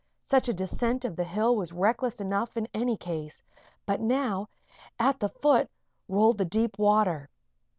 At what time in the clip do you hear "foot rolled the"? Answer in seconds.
5.29-6.43